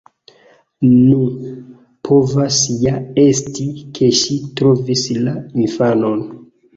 [0.85, 1.17] Nu,
[2.07, 3.65] povas ja esti,
[3.99, 5.35] ke ŝi trovis la
[5.65, 6.25] infanon.